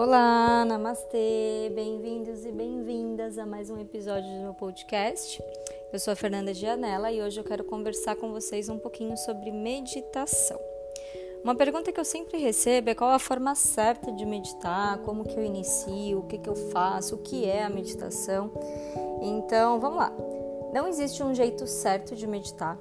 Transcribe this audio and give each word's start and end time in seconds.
Olá, 0.00 0.64
namastê, 0.64 1.72
bem-vindos 1.74 2.44
e 2.44 2.52
bem-vindas 2.52 3.36
a 3.36 3.44
mais 3.44 3.68
um 3.68 3.80
episódio 3.80 4.30
do 4.30 4.42
meu 4.42 4.54
podcast. 4.54 5.42
Eu 5.92 5.98
sou 5.98 6.12
a 6.12 6.14
Fernanda 6.14 6.54
Gianella 6.54 7.10
e 7.10 7.20
hoje 7.20 7.40
eu 7.40 7.42
quero 7.42 7.64
conversar 7.64 8.14
com 8.14 8.30
vocês 8.30 8.68
um 8.68 8.78
pouquinho 8.78 9.16
sobre 9.16 9.50
meditação. 9.50 10.56
Uma 11.42 11.56
pergunta 11.56 11.90
que 11.90 11.98
eu 11.98 12.04
sempre 12.04 12.38
recebo 12.38 12.90
é 12.90 12.94
qual 12.94 13.10
a 13.10 13.18
forma 13.18 13.56
certa 13.56 14.12
de 14.12 14.24
meditar, 14.24 14.98
como 14.98 15.24
que 15.24 15.36
eu 15.36 15.42
inicio, 15.42 16.20
o 16.20 16.26
que 16.28 16.38
que 16.38 16.48
eu 16.48 16.54
faço, 16.54 17.16
o 17.16 17.18
que 17.18 17.44
é 17.44 17.64
a 17.64 17.68
meditação. 17.68 18.52
Então, 19.20 19.80
vamos 19.80 19.98
lá. 19.98 20.12
Não 20.72 20.86
existe 20.86 21.24
um 21.24 21.34
jeito 21.34 21.66
certo 21.66 22.14
de 22.14 22.24
meditar, 22.24 22.78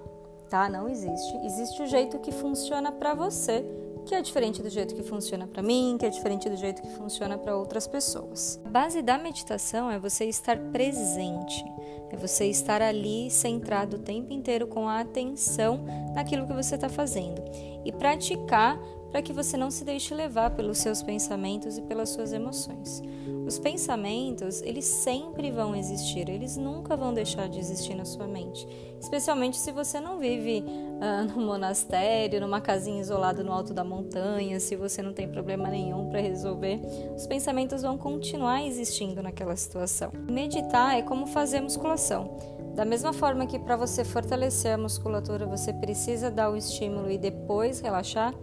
tá? 0.51 0.69
Não 0.69 0.87
existe. 0.87 1.35
Existe 1.37 1.81
o 1.81 1.87
jeito 1.87 2.19
que 2.19 2.31
funciona 2.31 2.91
para 2.91 3.15
você 3.15 3.65
que 4.07 4.15
é 4.15 4.21
diferente 4.21 4.63
do 4.63 4.69
jeito 4.69 4.95
que 4.95 5.03
funciona 5.03 5.45
para 5.45 5.61
mim, 5.61 5.97
que 5.99 6.05
é 6.05 6.09
diferente 6.09 6.49
do 6.49 6.55
jeito 6.55 6.81
que 6.81 6.87
funciona 6.91 7.37
para 7.37 7.55
outras 7.57 7.85
pessoas. 7.85 8.59
A 8.63 8.69
base 8.69 9.01
da 9.01 9.17
meditação 9.17 9.91
é 9.91 9.99
você 9.99 10.23
estar 10.25 10.57
presente, 10.71 11.61
é 12.09 12.15
você 12.15 12.45
estar 12.45 12.81
ali 12.81 13.29
centrado 13.29 13.97
o 13.97 13.99
tempo 13.99 14.31
inteiro 14.31 14.65
com 14.65 14.87
a 14.87 15.01
atenção 15.01 15.83
naquilo 16.15 16.47
que 16.47 16.53
você 16.53 16.75
está 16.75 16.87
fazendo 16.87 17.43
e 17.83 17.91
praticar 17.91 18.79
para 19.11 19.21
que 19.21 19.33
você 19.33 19.57
não 19.57 19.71
se 19.71 19.83
deixe 19.83 20.13
levar 20.13 20.51
pelos 20.51 20.77
seus 20.77 21.01
pensamentos 21.01 21.77
e 21.77 21.81
pelas 21.81 22.09
suas 22.09 22.33
emoções. 22.33 23.01
Os 23.45 23.57
pensamentos, 23.57 24.61
eles 24.61 24.83
sempre 24.83 25.49
vão 25.51 25.73
existir, 25.73 26.27
eles 26.27 26.57
nunca 26.57 26.97
vão 26.97 27.13
deixar 27.13 27.47
de 27.47 27.59
existir 27.59 27.95
na 27.95 28.03
sua 28.03 28.27
mente. 28.27 28.67
Especialmente 28.99 29.57
se 29.57 29.71
você 29.71 30.01
não 30.01 30.19
vive 30.19 30.65
uh, 30.65 31.23
num 31.33 31.45
monastério, 31.45 32.41
numa 32.41 32.59
casinha 32.59 32.99
isolada 32.99 33.43
no 33.43 33.53
alto 33.53 33.73
da 33.73 33.85
montanha, 33.85 34.59
se 34.59 34.75
você 34.75 35.01
não 35.01 35.13
tem 35.13 35.29
problema 35.29 35.69
nenhum 35.69 36.09
para 36.09 36.19
resolver, 36.19 36.81
os 37.15 37.25
pensamentos 37.25 37.83
vão 37.83 37.97
continuar 37.97 38.63
existindo 38.63 39.23
naquela 39.23 39.55
situação. 39.55 40.11
Meditar 40.29 40.97
é 40.97 41.01
como 41.01 41.25
fazer 41.25 41.61
musculação. 41.61 42.37
Da 42.75 42.85
mesma 42.85 43.11
forma 43.11 43.47
que 43.47 43.57
para 43.57 43.75
você 43.75 44.05
fortalecer 44.05 44.73
a 44.73 44.77
musculatura 44.77 45.47
você 45.47 45.73
precisa 45.73 46.29
dar 46.29 46.51
o 46.51 46.55
estímulo 46.55 47.09
e 47.09 47.17
depois 47.17 47.79
relaxar, 47.79 48.35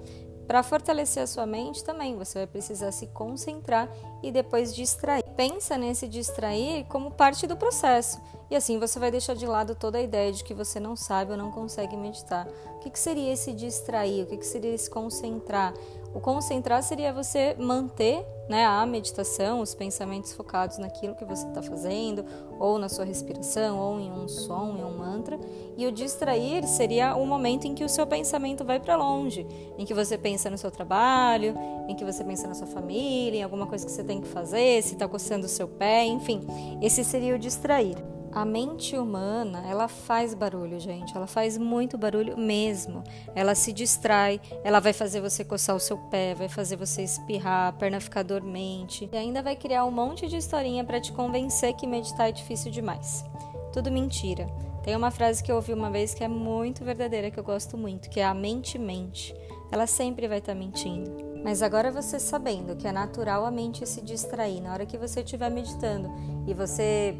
para 0.46 0.62
fortalecer 0.62 1.22
a 1.22 1.26
sua 1.26 1.46
mente 1.46 1.82
também, 1.82 2.16
você 2.16 2.38
vai 2.38 2.46
precisar 2.46 2.92
se 2.92 3.06
concentrar 3.08 3.88
e 4.22 4.30
depois 4.30 4.74
distrair. 4.74 5.24
Pensa 5.36 5.76
nesse 5.76 6.06
distrair 6.06 6.84
como 6.84 7.10
parte 7.10 7.46
do 7.46 7.56
processo. 7.56 8.20
E 8.50 8.56
assim 8.56 8.78
você 8.78 8.98
vai 8.98 9.10
deixar 9.10 9.34
de 9.34 9.46
lado 9.46 9.74
toda 9.74 9.98
a 9.98 10.02
ideia 10.02 10.32
de 10.32 10.44
que 10.44 10.54
você 10.54 10.78
não 10.78 10.94
sabe 10.94 11.32
ou 11.32 11.36
não 11.36 11.50
consegue 11.50 11.96
meditar. 11.96 12.46
O 12.76 12.78
que, 12.80 12.90
que 12.90 12.98
seria 12.98 13.32
esse 13.32 13.52
distrair? 13.52 14.22
O 14.22 14.26
que, 14.26 14.36
que 14.36 14.46
seria 14.46 14.74
esse 14.74 14.88
concentrar? 14.88 15.74
O 16.14 16.20
concentrar 16.20 16.82
seria 16.82 17.12
você 17.12 17.56
manter 17.58 18.24
né, 18.48 18.64
a 18.64 18.84
meditação, 18.84 19.60
os 19.60 19.74
pensamentos 19.74 20.32
focados 20.32 20.78
naquilo 20.78 21.14
que 21.14 21.24
você 21.24 21.46
está 21.46 21.62
fazendo, 21.62 22.24
ou 22.58 22.78
na 22.78 22.88
sua 22.88 23.04
respiração, 23.04 23.78
ou 23.78 23.98
em 23.98 24.10
um 24.10 24.28
som, 24.28 24.76
em 24.78 24.84
um 24.84 24.96
mantra. 24.96 25.38
E 25.76 25.86
o 25.86 25.92
distrair 25.92 26.66
seria 26.66 27.16
o 27.16 27.26
momento 27.26 27.66
em 27.66 27.74
que 27.74 27.84
o 27.84 27.88
seu 27.88 28.06
pensamento 28.06 28.64
vai 28.64 28.78
para 28.78 28.96
longe, 28.96 29.46
em 29.78 29.84
que 29.84 29.94
você 29.94 30.16
pensa 30.18 30.50
no 30.50 30.58
seu 30.58 30.70
trabalho, 30.70 31.54
em 31.88 31.94
que 31.94 32.04
você 32.04 32.22
pensa 32.22 32.46
na 32.46 32.54
sua 32.54 32.66
família, 32.66 33.38
em 33.38 33.42
alguma 33.42 33.66
coisa 33.66 33.84
que 33.84 33.92
você 33.92 34.04
tem 34.04 34.20
que 34.20 34.28
fazer, 34.28 34.82
se 34.82 34.94
está 34.94 35.08
coçando 35.08 35.46
o 35.46 35.48
seu 35.48 35.66
pé, 35.66 36.04
enfim. 36.04 36.46
Esse 36.80 37.02
seria 37.02 37.34
o 37.34 37.38
distrair. 37.38 38.13
A 38.34 38.44
mente 38.44 38.98
humana, 38.98 39.62
ela 39.64 39.86
faz 39.86 40.34
barulho, 40.34 40.80
gente. 40.80 41.16
Ela 41.16 41.26
faz 41.26 41.56
muito 41.56 41.96
barulho 41.96 42.36
mesmo. 42.36 43.04
Ela 43.32 43.54
se 43.54 43.72
distrai, 43.72 44.40
ela 44.64 44.80
vai 44.80 44.92
fazer 44.92 45.20
você 45.20 45.44
coçar 45.44 45.76
o 45.76 45.80
seu 45.80 45.96
pé, 45.96 46.34
vai 46.34 46.48
fazer 46.48 46.74
você 46.74 47.02
espirrar, 47.02 47.68
a 47.68 47.72
perna 47.72 48.00
ficar 48.00 48.24
dormente 48.24 49.08
e 49.12 49.16
ainda 49.16 49.40
vai 49.40 49.54
criar 49.54 49.84
um 49.84 49.90
monte 49.92 50.26
de 50.26 50.36
historinha 50.36 50.82
para 50.82 51.00
te 51.00 51.12
convencer 51.12 51.74
que 51.74 51.86
meditar 51.86 52.28
é 52.28 52.32
difícil 52.32 52.72
demais. 52.72 53.24
Tudo 53.72 53.92
mentira. 53.92 54.46
Tem 54.82 54.96
uma 54.96 55.12
frase 55.12 55.42
que 55.42 55.50
eu 55.50 55.56
ouvi 55.56 55.72
uma 55.72 55.90
vez 55.90 56.12
que 56.12 56.24
é 56.24 56.28
muito 56.28 56.84
verdadeira, 56.84 57.30
que 57.30 57.38
eu 57.38 57.44
gosto 57.44 57.78
muito, 57.78 58.10
que 58.10 58.18
é 58.18 58.24
a 58.24 58.34
mente 58.34 58.78
mente. 58.78 59.32
Ela 59.70 59.86
sempre 59.86 60.26
vai 60.26 60.38
estar 60.38 60.54
tá 60.54 60.58
mentindo. 60.58 61.10
Mas 61.44 61.62
agora 61.62 61.92
você 61.92 62.18
sabendo 62.18 62.74
que 62.74 62.88
é 62.88 62.92
natural 62.92 63.46
a 63.46 63.50
mente 63.50 63.86
se 63.86 64.02
distrair 64.02 64.60
na 64.60 64.72
hora 64.72 64.86
que 64.86 64.98
você 64.98 65.20
estiver 65.20 65.50
meditando 65.50 66.10
e 66.46 66.54
você 66.54 67.16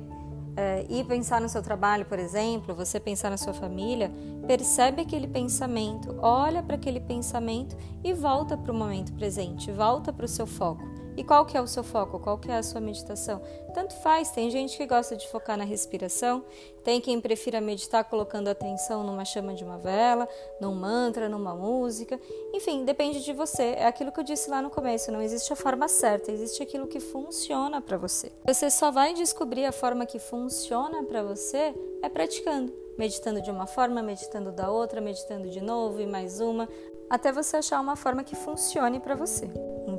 é, 0.56 0.87
e 0.88 1.03
pensar 1.04 1.41
no 1.41 1.48
seu 1.48 1.62
trabalho, 1.62 2.04
por 2.04 2.19
exemplo, 2.19 2.75
você 2.75 3.00
pensar 3.00 3.31
na 3.31 3.37
sua 3.37 3.53
família, 3.53 4.10
percebe 4.47 5.03
aquele 5.03 5.26
pensamento, 5.26 6.16
olha 6.20 6.62
para 6.62 6.76
aquele 6.76 7.00
pensamento 7.00 7.76
e 8.03 8.12
volta 8.12 8.56
para 8.56 8.70
o 8.70 8.75
momento 8.75 9.12
presente, 9.12 9.72
volta 9.72 10.12
para 10.12 10.25
o 10.25 10.28
seu 10.28 10.47
foco. 10.47 10.94
E 11.17 11.23
qual 11.23 11.47
que 11.47 11.57
é 11.57 11.61
o 11.61 11.67
seu 11.67 11.85
foco? 11.85 12.19
Qual 12.19 12.39
que 12.39 12.51
é 12.51 12.57
a 12.57 12.63
sua 12.63 12.81
meditação? 12.81 13.41
Tanto 13.73 13.95
faz, 13.97 14.31
tem 14.31 14.51
gente 14.51 14.77
que 14.77 14.87
gosta 14.87 15.17
de 15.17 15.29
focar 15.29 15.57
na 15.57 15.65
respiração, 15.65 16.45
tem 16.83 17.01
quem 17.01 17.21
prefira 17.21 17.61
meditar 17.61 18.05
colocando 18.05 18.49
atenção 18.49 19.03
numa 19.03 19.25
chama 19.25 19.55
de 19.55 19.65
uma 19.65 19.79
vela, 19.79 20.29
num 20.61 20.75
mantra, 20.75 21.29
numa 21.29 21.55
música. 21.55 22.21
Enfim, 22.53 22.85
depende 22.85 23.23
de 23.25 23.33
você. 23.33 23.75
É 23.77 23.87
aquilo 23.87 24.13
que 24.13 24.21
eu 24.21 24.25
disse 24.25 24.51
lá 24.51 24.61
no 24.61 24.71
começo, 24.71 25.13
não 25.13 25.23
existe 25.23 25.53
a 25.53 25.57
forma 25.57 25.89
certa, 25.89 26.31
existe 26.31 26.63
aquilo 26.63 26.87
que 26.87 27.01
funciona 27.01 27.81
para 27.81 27.97
você. 27.97 28.33
Você 28.47 28.71
só 28.71 28.91
vai 28.91 29.15
descobrir 29.15 29.65
a 29.67 29.73
forma 29.73 30.07
que 30.07 30.19
funciona 30.19 31.03
para 31.05 31.23
você 31.23 31.75
é 32.03 32.09
praticando 32.09 32.85
meditando 32.97 33.43
de 33.43 33.51
uma 33.51 33.67
forma, 33.67 34.03
meditando 34.03 34.53
da 34.53 34.71
outra, 34.71 35.01
meditando 35.01 35.49
de 35.51 35.61
novo 35.61 36.01
e 36.01 36.07
mais 36.07 36.41
uma, 36.41 36.69
até 37.11 37.33
você 37.33 37.57
achar 37.57 37.81
uma 37.81 37.97
forma 37.97 38.25
que 38.25 38.37
funcione 38.37 39.01
para 39.01 39.15
você. 39.15 39.51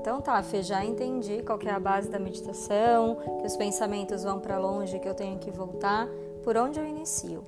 Então 0.05 0.21
tá, 0.21 0.43
Fê, 0.43 0.61
já 0.61 0.85
entendi 0.85 1.41
qual 1.41 1.57
é 1.66 1.71
a 1.71 1.79
base 1.79 2.07
da 2.07 2.19
meditação, 2.19 3.17
que 3.39 3.47
os 3.47 3.57
pensamentos 3.57 4.23
vão 4.23 4.39
para 4.39 4.59
longe, 4.59 4.99
que 4.99 5.09
eu 5.09 5.16
tenho 5.16 5.39
que 5.39 5.49
voltar. 5.49 6.07
Por 6.43 6.55
onde 6.57 6.79
eu 6.79 6.85
inicio? 6.85 7.43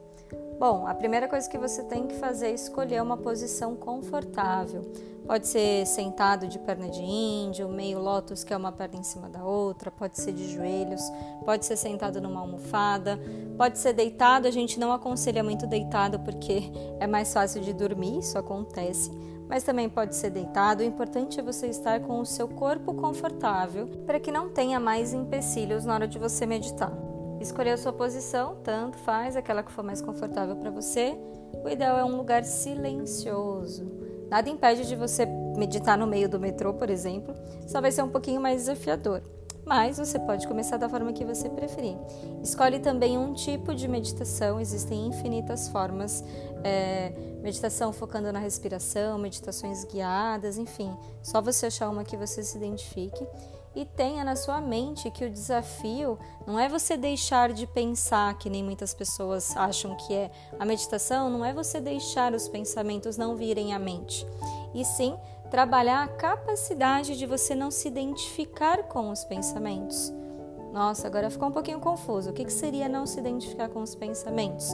Bom, 0.59 0.87
a 0.87 0.95
primeira 0.95 1.27
coisa 1.27 1.47
que 1.47 1.55
você 1.55 1.83
tem 1.83 2.07
que 2.07 2.15
fazer 2.15 2.47
é 2.47 2.53
escolher 2.53 2.99
uma 2.99 3.15
posição 3.15 3.75
confortável. 3.75 4.81
Pode 5.27 5.45
ser 5.45 5.85
sentado 5.85 6.47
de 6.47 6.57
perna 6.57 6.89
de 6.89 7.03
índio, 7.03 7.69
meio 7.69 7.99
lótus, 7.99 8.43
que 8.43 8.51
é 8.51 8.57
uma 8.57 8.71
perna 8.71 8.97
em 8.97 9.03
cima 9.03 9.29
da 9.29 9.45
outra, 9.45 9.91
pode 9.91 10.19
ser 10.19 10.31
de 10.31 10.51
joelhos, 10.51 11.03
pode 11.45 11.63
ser 11.63 11.77
sentado 11.77 12.19
numa 12.19 12.39
almofada, 12.39 13.19
pode 13.55 13.77
ser 13.77 13.93
deitado. 13.93 14.47
A 14.47 14.51
gente 14.51 14.79
não 14.79 14.91
aconselha 14.91 15.43
muito 15.43 15.67
deitado 15.67 16.19
porque 16.21 16.71
é 16.99 17.05
mais 17.05 17.31
fácil 17.31 17.61
de 17.61 17.71
dormir, 17.71 18.17
isso 18.17 18.35
acontece 18.35 19.11
mas 19.47 19.63
também 19.63 19.89
pode 19.89 20.15
ser 20.15 20.29
deitado. 20.29 20.81
O 20.81 20.85
importante 20.85 21.39
é 21.39 21.43
você 21.43 21.67
estar 21.67 21.99
com 22.01 22.19
o 22.19 22.25
seu 22.25 22.47
corpo 22.47 22.93
confortável 22.93 23.87
para 24.05 24.19
que 24.19 24.31
não 24.31 24.49
tenha 24.49 24.79
mais 24.79 25.13
empecilhos 25.13 25.85
na 25.85 25.93
hora 25.93 26.07
de 26.07 26.19
você 26.19 26.45
meditar. 26.45 26.91
Escolher 27.39 27.71
a 27.71 27.77
sua 27.77 27.93
posição, 27.93 28.57
tanto 28.63 28.97
faz 28.97 29.35
aquela 29.35 29.63
que 29.63 29.71
for 29.71 29.83
mais 29.83 30.01
confortável 30.01 30.55
para 30.55 30.71
você. 30.71 31.17
O 31.63 31.69
ideal 31.69 31.97
é 31.97 32.03
um 32.03 32.17
lugar 32.17 32.43
silencioso. 32.43 33.89
Nada 34.29 34.49
impede 34.49 34.87
de 34.87 34.95
você 34.95 35.25
meditar 35.55 35.97
no 35.97 36.05
meio 36.05 36.27
do 36.27 36.39
metrô, 36.39 36.73
por 36.73 36.89
exemplo, 36.89 37.33
só 37.65 37.79
vai 37.79 37.91
ser 37.91 38.01
um 38.01 38.09
pouquinho 38.09 38.41
mais 38.41 38.61
desafiador 38.61 39.21
mas 39.67 39.97
você 39.97 40.17
pode 40.17 40.47
começar 40.47 40.77
da 40.77 40.87
forma 40.87 41.11
que 41.11 41.25
você 41.25 41.49
preferir. 41.49 41.97
Escolhe 42.41 42.79
também 42.79 43.17
um 43.17 43.33
tipo 43.33 43.75
de 43.75 43.85
meditação, 43.87 44.61
existem 44.61 45.07
infinitas 45.07 45.67
formas, 45.67 46.23
é, 46.63 47.11
meditação 47.41 47.91
focando 47.91 48.31
na 48.31 48.39
respiração, 48.39 49.17
meditações 49.17 49.83
guiadas, 49.83 50.57
enfim, 50.57 50.95
só 51.21 51.41
você 51.41 51.65
achar 51.65 51.89
uma 51.89 52.05
que 52.05 52.15
você 52.15 52.41
se 52.41 52.57
identifique 52.57 53.27
e 53.75 53.85
tenha 53.85 54.23
na 54.23 54.35
sua 54.35 54.59
mente 54.59 55.11
que 55.11 55.23
o 55.23 55.29
desafio 55.29 56.17
não 56.47 56.57
é 56.57 56.67
você 56.67 56.97
deixar 56.97 57.53
de 57.53 57.67
pensar, 57.67 58.35
que 58.39 58.49
nem 58.49 58.63
muitas 58.63 58.91
pessoas 58.91 59.55
acham 59.55 59.95
que 59.95 60.13
é. 60.13 60.31
A 60.59 60.65
meditação 60.65 61.29
não 61.29 61.45
é 61.45 61.53
você 61.53 61.79
deixar 61.79 62.33
os 62.33 62.47
pensamentos 62.47 63.17
não 63.17 63.35
virem 63.35 63.75
à 63.75 63.79
mente, 63.79 64.25
e 64.73 64.83
sim 64.83 65.15
trabalhar 65.49 66.03
a 66.03 66.07
capacidade 66.07 67.17
de 67.17 67.25
você 67.25 67.55
não 67.55 67.71
se 67.71 67.87
identificar 67.87 68.83
com 68.83 69.09
os 69.09 69.23
pensamentos. 69.23 70.13
Nossa, 70.73 71.07
agora 71.07 71.29
ficou 71.29 71.47
um 71.47 71.51
pouquinho 71.51 71.79
confuso. 71.79 72.29
O 72.29 72.33
que, 72.33 72.47
seria 72.51 72.87
não 72.87 73.05
se 73.05 73.19
identificar 73.19 73.69
com 73.69 73.81
os 73.81 73.95
pensamentos? 73.95 74.67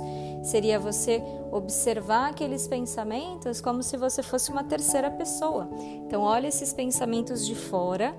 Seria 0.44 0.80
você 0.80 1.24
observar 1.52 2.31
aqueles 2.31 2.68
pensamentos 2.68 3.62
como 3.62 3.81
se 3.81 3.96
você 3.96 4.22
fosse 4.22 4.52
uma 4.52 4.64
terceira 4.64 5.10
pessoa. 5.10 5.70
Então, 6.06 6.22
olha 6.22 6.48
esses 6.48 6.74
pensamentos 6.74 7.46
de 7.46 7.56
fora 7.56 8.14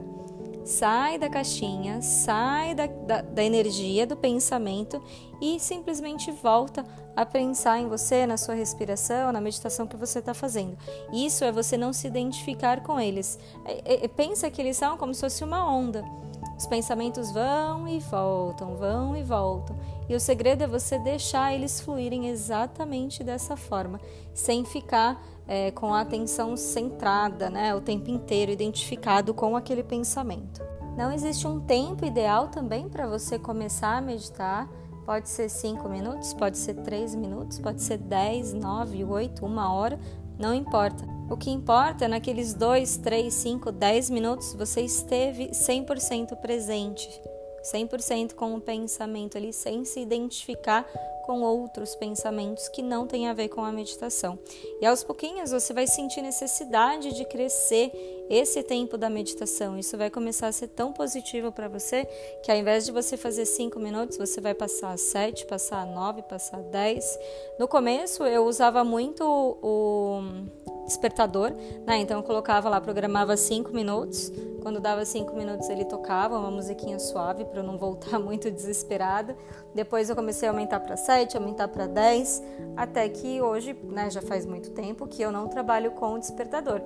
sai 0.64 1.19
da 1.19 1.28
caixinha, 1.28 2.00
sai 2.00 2.75
da, 2.75 2.87
da, 2.87 3.20
da, 3.20 3.44
energia 3.44 4.06
do 4.06 4.16
pensamento 4.16 5.02
e 5.40 5.61
simplesmente 5.61 6.31
volta 6.32 6.84
a 7.14 7.26
pensar 7.26 7.78
em 7.78 7.87
você, 7.87 8.26
na 8.26 8.37
sua 8.37 8.55
respiração, 8.55 9.31
na 9.31 9.40
meditação 9.40 9.87
que 9.87 9.96
você 9.96 10.20
está 10.20 10.32
fazendo. 10.32 10.76
Isso 11.12 11.44
é 11.44 11.52
você 11.52 11.76
não 11.76 11.93
se 11.93 12.06
identificar 12.06 12.82
com 12.82 12.99
eles. 12.99 13.38
É, 13.64 14.05
é, 14.05 14.08
pensa 14.08 14.50
que 14.50 14.61
eles 14.61 14.76
são 14.76 14.96
como 14.96 15.12
se 15.12 15.20
fosse 15.20 15.44
uma 15.44 15.70
onda. 15.70 16.02
Os 16.56 16.67
pensamentos 16.67 17.31
vão 17.31 17.87
e 17.87 17.99
voltam, 17.99 18.76
vão 18.76 19.17
e 19.17 19.22
voltam. 19.22 19.76
E 20.08 20.14
o 20.14 20.20
segredo 20.20 20.62
é 20.62 20.67
você 20.67 20.99
deixar 20.99 21.52
eles 21.52 21.81
fluírem 21.81 22.28
exatamente 22.28 23.25
dessa 23.25 23.56
forma, 23.56 24.00
sem 24.32 24.64
ficar 24.64 25.20
é, 25.46 25.70
com 25.70 25.93
a 25.93 26.00
atenção 26.00 26.56
centrada, 26.56 27.50
né, 27.50 27.75
o 27.75 27.81
tempo 27.81 28.11
inteiro 28.11 28.50
identificado 28.50 29.35
com 29.35 29.56
aquele 29.56 29.82
pensamento. 29.82 30.62
Não 30.96 31.12
existe 31.12 31.46
um 31.46 31.61
tempo 31.61 32.05
ideal 32.05 32.49
também 32.49 32.88
para 32.88 33.06
você 33.06 33.38
começar 33.38 33.96
a 33.96 34.00
meditar. 34.00 34.69
Pode 35.05 35.29
ser 35.29 35.50
5 35.50 35.88
minutos, 35.88 36.32
pode 36.32 36.56
ser 36.56 36.75
3 36.75 37.14
minutos, 37.14 37.58
pode 37.58 37.82
ser 37.82 37.99
10, 37.99 38.55
9, 38.55 39.05
8, 39.05 39.44
uma 39.44 39.73
hora, 39.73 39.99
não 40.38 40.55
importa. 40.55 41.05
O 41.29 41.37
que 41.37 41.50
importa 41.50 42.05
é 42.05 42.08
naqueles 42.08 42.55
2, 42.55 42.99
3, 42.99 43.32
5, 43.32 43.73
10 43.73 44.11
minutos 44.11 44.55
você 44.55 44.82
esteve 44.82 45.49
100% 45.50 46.37
presente, 46.37 47.08
100% 47.64 48.34
com 48.34 48.55
o 48.55 48.61
pensamento 48.61 49.37
ali, 49.37 49.52
sem 49.52 49.84
se 49.84 50.00
identificar 50.00 50.87
com 51.25 51.40
outros 51.40 51.94
pensamentos 51.94 52.69
que 52.69 52.82
não 52.82 53.06
têm 53.06 53.28
a 53.28 53.32
ver 53.32 53.49
com 53.49 53.64
a 53.64 53.72
meditação. 53.72 54.38
E 54.81 54.84
aos 54.84 55.02
pouquinhos 55.02 55.50
você 55.50 55.72
vai 55.72 55.87
sentir 55.87 56.20
necessidade 56.20 57.14
de 57.14 57.25
crescer 57.25 57.90
esse 58.28 58.62
tempo 58.62 58.99
da 58.99 59.08
meditação. 59.08 59.78
Isso 59.78 59.96
vai 59.96 60.11
começar 60.11 60.49
a 60.49 60.52
ser 60.52 60.69
tão 60.69 60.93
positivo 60.93 61.50
para 61.50 61.66
você 61.66 62.05
que 62.43 62.52
ao 62.52 62.58
invés 62.58 62.84
de 62.84 62.93
você 62.93 63.16
fazer 63.16 63.46
5 63.46 63.81
minutos, 63.81 64.19
você 64.19 64.40
vai 64.40 64.55
passar 64.55 64.93
a 64.93 64.99
7, 64.99 65.46
passar 65.46 65.81
a 65.81 65.87
9, 65.87 66.22
passar 66.22 66.58
a 66.58 66.62
10. 66.62 67.19
No 67.58 67.67
começo 67.67 68.25
eu 68.25 68.44
usava 68.44 68.84
muito 68.84 69.25
o 69.25 70.20
despertador, 70.84 71.52
né? 71.86 71.98
Então 71.98 72.19
eu 72.19 72.22
colocava 72.22 72.69
lá, 72.69 72.81
programava 72.81 73.36
5 73.36 73.72
minutos. 73.72 74.32
Quando 74.62 74.81
dava 74.81 75.04
5 75.04 75.34
minutos 75.36 75.69
ele 75.69 75.84
tocava 75.84 76.38
uma 76.38 76.50
musiquinha 76.50 76.98
suave 76.98 77.44
para 77.44 77.60
eu 77.60 77.64
não 77.64 77.76
voltar 77.76 78.19
muito 78.20 78.50
desesperada. 78.50 79.36
Depois 79.75 80.08
eu 80.08 80.16
comecei 80.16 80.48
a 80.48 80.52
aumentar 80.52 80.81
para 80.81 80.96
7, 80.96 81.36
aumentar 81.36 81.69
para 81.69 81.86
10, 81.86 82.42
até 82.76 83.08
que 83.08 83.40
hoje, 83.40 83.76
né, 83.84 84.10
já 84.10 84.22
faz 84.22 84.46
muito 84.46 84.70
tempo 84.70 85.06
que 85.06 85.22
eu 85.22 85.32
não 85.32 85.48
trabalho 85.48 85.90
com 85.92 86.14
o 86.14 86.19
despertador. 86.19 86.81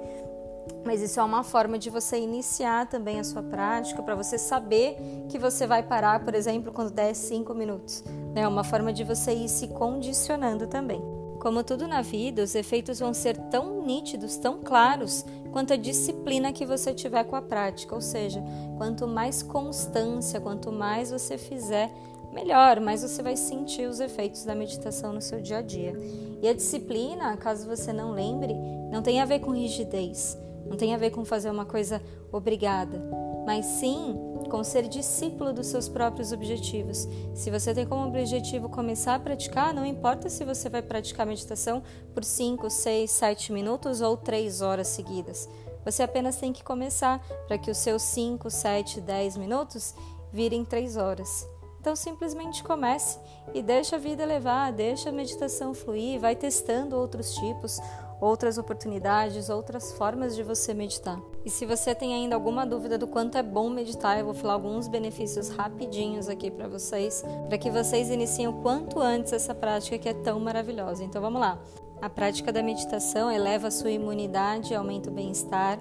Mas 0.84 1.02
isso 1.02 1.18
é 1.18 1.22
uma 1.22 1.42
forma 1.42 1.78
de 1.78 1.90
você 1.90 2.18
iniciar 2.18 2.86
também 2.86 3.18
a 3.18 3.24
sua 3.24 3.42
prática, 3.42 4.02
para 4.02 4.14
você 4.14 4.38
saber 4.38 4.96
que 5.28 5.38
você 5.38 5.66
vai 5.66 5.82
parar, 5.82 6.24
por 6.24 6.34
exemplo, 6.34 6.72
quando 6.72 6.90
der 6.90 7.14
5 7.14 7.54
minutos. 7.54 8.04
É 8.34 8.40
né? 8.40 8.48
uma 8.48 8.64
forma 8.64 8.92
de 8.92 9.04
você 9.04 9.32
ir 9.32 9.48
se 9.48 9.68
condicionando 9.68 10.66
também. 10.66 11.17
Como 11.40 11.62
tudo 11.62 11.86
na 11.86 12.02
vida, 12.02 12.42
os 12.42 12.54
efeitos 12.54 12.98
vão 12.98 13.14
ser 13.14 13.36
tão 13.48 13.82
nítidos, 13.82 14.36
tão 14.36 14.58
claros, 14.58 15.24
quanto 15.52 15.72
a 15.72 15.76
disciplina 15.76 16.52
que 16.52 16.66
você 16.66 16.92
tiver 16.92 17.24
com 17.24 17.36
a 17.36 17.42
prática. 17.42 17.94
Ou 17.94 18.00
seja, 18.00 18.42
quanto 18.76 19.06
mais 19.06 19.42
constância, 19.42 20.40
quanto 20.40 20.72
mais 20.72 21.10
você 21.10 21.38
fizer, 21.38 21.92
melhor, 22.32 22.80
mais 22.80 23.02
você 23.02 23.22
vai 23.22 23.36
sentir 23.36 23.88
os 23.88 24.00
efeitos 24.00 24.44
da 24.44 24.54
meditação 24.54 25.12
no 25.12 25.20
seu 25.20 25.40
dia 25.40 25.58
a 25.58 25.62
dia. 25.62 25.94
E 26.42 26.48
a 26.48 26.52
disciplina, 26.52 27.36
caso 27.36 27.66
você 27.66 27.92
não 27.92 28.12
lembre, 28.12 28.54
não 28.90 29.02
tem 29.02 29.20
a 29.20 29.24
ver 29.24 29.40
com 29.40 29.52
rigidez, 29.52 30.36
não 30.66 30.76
tem 30.76 30.94
a 30.94 30.98
ver 30.98 31.10
com 31.10 31.24
fazer 31.24 31.50
uma 31.50 31.64
coisa 31.64 32.02
obrigada, 32.32 33.00
mas 33.46 33.64
sim 33.64 34.14
com 34.48 34.64
ser 34.64 34.88
discípulo 34.88 35.52
dos 35.52 35.66
seus 35.66 35.88
próprios 35.88 36.32
objetivos. 36.32 37.06
Se 37.34 37.50
você 37.50 37.74
tem 37.74 37.86
como 37.86 38.08
objetivo 38.08 38.68
começar 38.68 39.14
a 39.14 39.20
praticar, 39.20 39.72
não 39.74 39.84
importa 39.84 40.28
se 40.28 40.44
você 40.44 40.68
vai 40.68 40.82
praticar 40.82 41.26
meditação 41.26 41.82
por 42.14 42.24
5, 42.24 42.68
6, 42.68 43.10
7 43.10 43.52
minutos 43.52 44.00
ou 44.00 44.16
3 44.16 44.62
horas 44.62 44.88
seguidas. 44.88 45.48
Você 45.84 46.02
apenas 46.02 46.36
tem 46.36 46.52
que 46.52 46.64
começar 46.64 47.20
para 47.46 47.58
que 47.58 47.70
os 47.70 47.78
seus 47.78 48.02
5, 48.02 48.50
7, 48.50 49.00
10 49.00 49.36
minutos 49.36 49.94
virem 50.32 50.64
3 50.64 50.96
horas. 50.96 51.48
Então 51.80 51.94
simplesmente 51.94 52.62
comece 52.64 53.18
e 53.54 53.62
deixa 53.62 53.96
a 53.96 53.98
vida 53.98 54.24
levar, 54.24 54.72
deixa 54.72 55.10
a 55.10 55.12
meditação 55.12 55.72
fluir, 55.72 56.20
vai 56.20 56.34
testando 56.34 56.96
outros 56.96 57.34
tipos, 57.34 57.78
outras 58.20 58.58
oportunidades, 58.58 59.48
outras 59.48 59.92
formas 59.92 60.34
de 60.34 60.42
você 60.42 60.74
meditar. 60.74 61.20
E 61.48 61.50
se 61.50 61.64
você 61.64 61.94
tem 61.94 62.12
ainda 62.12 62.34
alguma 62.34 62.66
dúvida 62.66 62.98
do 62.98 63.06
quanto 63.06 63.38
é 63.38 63.42
bom 63.42 63.70
meditar, 63.70 64.18
eu 64.18 64.26
vou 64.26 64.34
falar 64.34 64.52
alguns 64.52 64.86
benefícios 64.86 65.48
rapidinhos 65.48 66.28
aqui 66.28 66.50
para 66.50 66.68
vocês, 66.68 67.24
para 67.48 67.56
que 67.56 67.70
vocês 67.70 68.10
iniciem 68.10 68.48
o 68.48 68.60
quanto 68.60 69.00
antes 69.00 69.32
essa 69.32 69.54
prática 69.54 69.96
que 69.96 70.10
é 70.10 70.12
tão 70.12 70.38
maravilhosa. 70.38 71.02
Então 71.02 71.22
vamos 71.22 71.40
lá. 71.40 71.58
A 72.02 72.10
prática 72.10 72.52
da 72.52 72.62
meditação 72.62 73.32
eleva 73.32 73.68
a 73.68 73.70
sua 73.70 73.90
imunidade, 73.90 74.74
aumenta 74.74 75.08
o 75.08 75.12
bem-estar, 75.14 75.78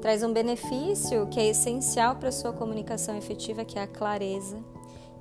traz 0.00 0.22
um 0.22 0.32
benefício 0.32 1.26
que 1.26 1.40
é 1.40 1.48
essencial 1.48 2.14
para 2.14 2.28
a 2.28 2.32
sua 2.32 2.52
comunicação 2.52 3.16
efetiva, 3.16 3.64
que 3.64 3.80
é 3.80 3.82
a 3.82 3.88
clareza, 3.88 4.56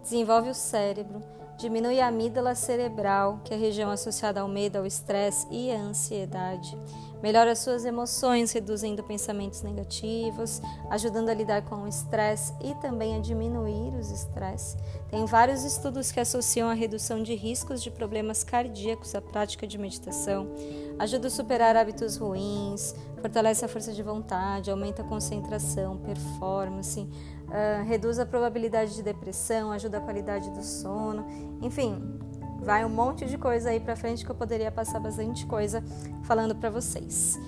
desenvolve 0.03 0.51
o 0.51 0.53
cérebro, 0.53 1.23
diminui 1.57 1.99
a 1.99 2.09
amígdala 2.09 2.53
cerebral, 2.53 3.39
que 3.43 3.51
é 3.51 3.57
a 3.57 3.59
região 3.59 3.89
associada 3.89 4.41
ao 4.41 4.47
medo, 4.47 4.77
ao 4.77 4.85
estresse 4.85 5.47
e 5.49 5.71
à 5.71 5.79
ansiedade. 5.79 6.77
Melhora 7.21 7.55
suas 7.55 7.85
emoções, 7.85 8.51
reduzindo 8.51 9.03
pensamentos 9.03 9.61
negativos, 9.61 10.61
ajudando 10.89 11.29
a 11.29 11.33
lidar 11.33 11.61
com 11.63 11.83
o 11.83 11.87
estresse 11.87 12.53
e 12.59 12.73
também 12.75 13.15
a 13.15 13.19
diminuir 13.19 13.95
os 13.95 14.09
estresses. 14.09 14.75
Tem 15.09 15.23
vários 15.25 15.63
estudos 15.63 16.11
que 16.11 16.19
associam 16.19 16.69
a 16.69 16.73
redução 16.73 17.21
de 17.21 17.35
riscos 17.35 17.83
de 17.83 17.91
problemas 17.91 18.43
cardíacos 18.43 19.13
à 19.13 19.21
prática 19.21 19.67
de 19.67 19.77
meditação. 19.77 20.51
Ajuda 20.97 21.27
a 21.27 21.31
superar 21.31 21.75
hábitos 21.75 22.17
ruins, 22.17 22.95
fortalece 23.19 23.63
a 23.63 23.67
força 23.67 23.93
de 23.93 24.01
vontade, 24.01 24.71
aumenta 24.71 25.03
a 25.03 25.05
concentração, 25.05 25.97
performance, 25.97 26.99
uh, 26.99 27.85
reduz 27.85 28.17
a 28.17 28.25
probabilidade 28.25 28.95
de 28.95 29.03
depressão, 29.03 29.71
ajuda 29.71 29.99
a 29.99 30.01
qualidade 30.01 30.49
do 30.49 30.63
sono, 30.63 31.25
enfim, 31.61 32.19
vai 32.61 32.85
um 32.85 32.89
monte 32.89 33.25
de 33.25 33.37
coisa 33.37 33.71
aí 33.71 33.79
para 33.79 33.95
frente 33.95 34.23
que 34.23 34.31
eu 34.31 34.35
poderia 34.35 34.71
passar 34.71 34.99
bastante 34.99 35.45
coisa 35.45 35.83
falando 36.23 36.55
para 36.55 36.69
vocês. 36.69 37.39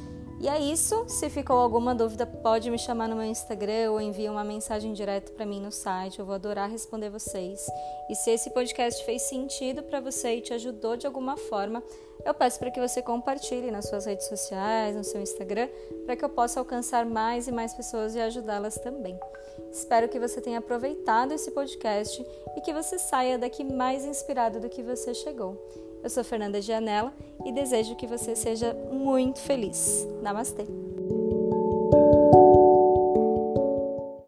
E 0.43 0.49
é 0.49 0.59
isso. 0.59 1.07
Se 1.07 1.29
ficou 1.29 1.55
alguma 1.55 1.95
dúvida, 1.95 2.25
pode 2.25 2.69
me 2.69 2.77
chamar 2.77 3.07
no 3.07 3.15
meu 3.15 3.23
Instagram 3.23 3.91
ou 3.91 4.01
envia 4.01 4.29
uma 4.29 4.43
mensagem 4.43 4.91
direto 4.91 5.31
para 5.31 5.45
mim 5.45 5.61
no 5.61 5.71
site. 5.71 6.19
Eu 6.19 6.25
vou 6.25 6.35
adorar 6.35 6.69
responder 6.69 7.09
vocês. 7.09 7.65
E 8.09 8.13
se 8.13 8.29
esse 8.31 8.49
podcast 8.49 9.05
fez 9.05 9.21
sentido 9.21 9.81
para 9.83 10.01
você 10.01 10.35
e 10.35 10.41
te 10.41 10.53
ajudou 10.53 10.97
de 10.97 11.07
alguma 11.07 11.37
forma, 11.37 11.81
eu 12.25 12.33
peço 12.33 12.59
para 12.59 12.69
que 12.71 12.81
você 12.81 13.01
compartilhe 13.01 13.71
nas 13.71 13.87
suas 13.87 14.05
redes 14.05 14.27
sociais, 14.27 14.97
no 14.97 15.03
seu 15.05 15.21
Instagram, 15.21 15.69
para 16.03 16.17
que 16.17 16.25
eu 16.25 16.29
possa 16.29 16.59
alcançar 16.59 17.05
mais 17.05 17.47
e 17.47 17.51
mais 17.53 17.73
pessoas 17.73 18.13
e 18.13 18.19
ajudá-las 18.19 18.75
também. 18.75 19.17
Espero 19.71 20.09
que 20.09 20.19
você 20.19 20.41
tenha 20.41 20.59
aproveitado 20.59 21.31
esse 21.31 21.51
podcast 21.51 22.21
e 22.57 22.59
que 22.59 22.73
você 22.73 22.99
saia 22.99 23.37
daqui 23.37 23.63
mais 23.63 24.03
inspirado 24.03 24.59
do 24.59 24.67
que 24.67 24.83
você 24.83 25.13
chegou. 25.13 25.57
Eu 26.03 26.09
sou 26.09 26.23
Fernanda 26.23 26.61
Gianella 26.61 27.13
e 27.45 27.51
desejo 27.53 27.95
que 27.95 28.05
você 28.05 28.35
seja 28.35 28.73
muito 28.91 29.39
feliz. 29.39 30.05
Namastê! 30.21 30.65